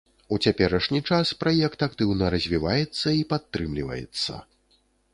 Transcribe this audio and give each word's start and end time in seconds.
У 0.35 0.37
цяперашні 0.45 1.01
час 1.09 1.33
праект 1.43 1.85
актыўна 1.89 2.33
развіваецца 2.39 3.17
і 3.21 3.25
падтрымліваецца. 3.35 4.33